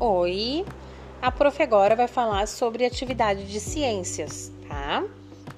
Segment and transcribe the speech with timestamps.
[0.00, 0.64] Oi!
[1.20, 5.02] A prof agora vai falar sobre atividade de ciências, tá?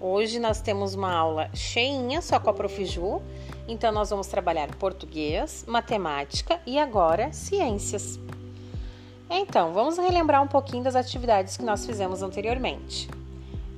[0.01, 3.21] Hoje nós temos uma aula cheinha só com a prof Ju,
[3.69, 8.19] então nós vamos trabalhar português, matemática e agora ciências.
[9.29, 13.11] Então, vamos relembrar um pouquinho das atividades que nós fizemos anteriormente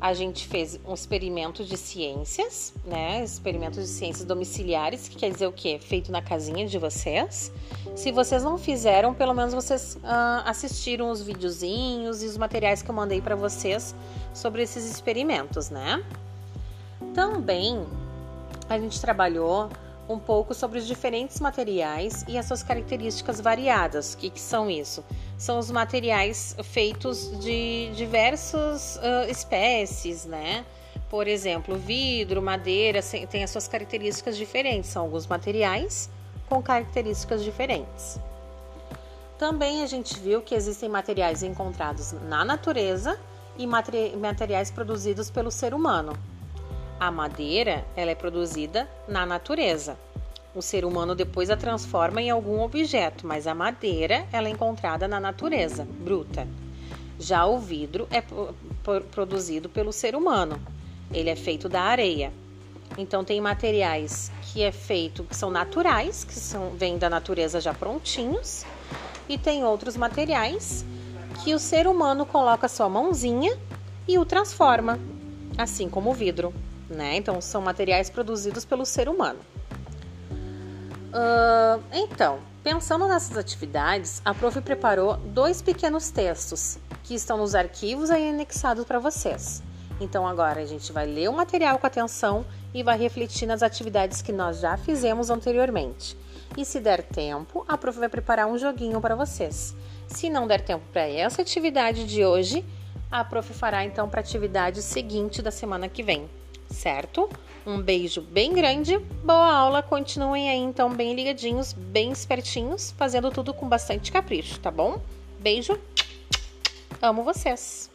[0.02, 3.22] a gente fez um experimento de ciências, né?
[3.22, 5.78] Experimento de ciências domiciliares, que quer dizer o quê?
[5.80, 7.52] Feito na casinha de vocês.
[7.94, 12.90] Se vocês não fizeram, pelo menos vocês uh, assistiram os videozinhos e os materiais que
[12.90, 13.94] eu mandei para vocês
[14.34, 16.04] sobre esses experimentos, né?
[17.14, 17.86] Também
[18.68, 19.70] a gente trabalhou
[20.08, 24.14] um pouco sobre os diferentes materiais e as suas características variadas.
[24.14, 25.04] O que, que são isso?
[25.38, 30.64] São os materiais feitos de diversas uh, espécies, né?
[31.08, 34.90] Por exemplo, vidro, madeira, tem as suas características diferentes.
[34.90, 36.08] São alguns materiais
[36.48, 38.18] com características diferentes.
[39.38, 43.18] Também a gente viu que existem materiais encontrados na natureza
[43.58, 46.12] e materiais produzidos pelo ser humano.
[47.02, 49.98] A madeira ela é produzida na natureza.
[50.54, 55.08] O ser humano depois a transforma em algum objeto, mas a madeira ela é encontrada
[55.08, 56.46] na natureza, bruta.
[57.18, 58.22] Já o vidro é
[59.10, 60.60] produzido pelo ser humano.
[61.12, 62.32] Ele é feito da areia.
[62.96, 67.74] Então tem materiais que é feito que são naturais, que são vêm da natureza já
[67.74, 68.64] prontinhos,
[69.28, 70.84] e tem outros materiais
[71.42, 73.58] que o ser humano coloca sua mãozinha
[74.06, 75.00] e o transforma,
[75.58, 76.54] assim como o vidro
[76.88, 77.16] né?
[77.16, 79.40] Então, são materiais produzidos pelo ser humano.
[81.12, 88.10] Uh, então, pensando nessas atividades, a prof preparou dois pequenos textos que estão nos arquivos
[88.10, 89.62] aí anexados para vocês.
[90.00, 94.22] Então, agora a gente vai ler o material com atenção e vai refletir nas atividades
[94.22, 96.16] que nós já fizemos anteriormente.
[96.56, 99.76] E se der tempo, a prof vai preparar um joguinho para vocês.
[100.06, 102.64] Se não der tempo para essa atividade de hoje,
[103.10, 106.28] a prof fará então para a atividade seguinte da semana que vem
[106.72, 107.28] certo?
[107.64, 113.54] Um beijo bem grande, boa aula, continuem aí então bem ligadinhos, bem espertinhos, fazendo tudo
[113.54, 115.00] com bastante capricho, tá bom?
[115.38, 115.78] Beijo,
[117.00, 117.91] amo vocês!